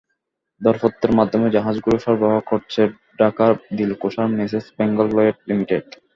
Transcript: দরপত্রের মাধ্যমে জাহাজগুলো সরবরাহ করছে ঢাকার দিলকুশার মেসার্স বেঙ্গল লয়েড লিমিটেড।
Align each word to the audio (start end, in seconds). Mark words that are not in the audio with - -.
দরপত্রের 0.61 1.13
মাধ্যমে 1.19 1.47
জাহাজগুলো 1.49 1.95
সরবরাহ 1.99 2.39
করছে 2.51 2.81
ঢাকার 3.19 3.53
দিলকুশার 3.77 4.27
মেসার্স 4.37 4.67
বেঙ্গল 4.77 5.07
লয়েড 5.17 5.37
লিমিটেড। 5.49 5.85